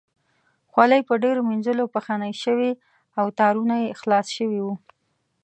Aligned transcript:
خولۍ 0.71 1.01
په 1.09 1.13
ډېرو 1.23 1.41
مینځلو 1.49 1.85
پښنې 1.95 2.31
شوې 2.43 2.71
او 3.19 3.25
تارونه 3.39 3.75
یې 3.83 3.97
خلاص 4.01 4.27
شوي 4.37 4.59
وو. 4.65 4.73